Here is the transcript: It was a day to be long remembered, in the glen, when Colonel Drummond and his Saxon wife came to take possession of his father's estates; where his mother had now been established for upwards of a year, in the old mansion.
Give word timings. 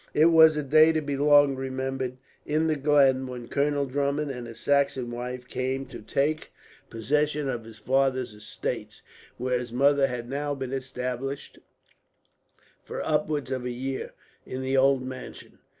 It 0.15 0.31
was 0.31 0.57
a 0.57 0.63
day 0.63 0.91
to 0.93 0.99
be 1.01 1.15
long 1.15 1.55
remembered, 1.55 2.17
in 2.43 2.65
the 2.65 2.75
glen, 2.75 3.27
when 3.27 3.47
Colonel 3.47 3.85
Drummond 3.85 4.31
and 4.31 4.47
his 4.47 4.59
Saxon 4.59 5.11
wife 5.11 5.47
came 5.47 5.85
to 5.89 6.01
take 6.01 6.51
possession 6.89 7.47
of 7.47 7.65
his 7.65 7.77
father's 7.77 8.33
estates; 8.33 9.03
where 9.37 9.59
his 9.59 9.71
mother 9.71 10.07
had 10.07 10.27
now 10.27 10.55
been 10.55 10.73
established 10.73 11.59
for 12.83 13.05
upwards 13.05 13.51
of 13.51 13.63
a 13.63 13.69
year, 13.69 14.13
in 14.43 14.63
the 14.63 14.75
old 14.75 15.03
mansion. 15.03 15.59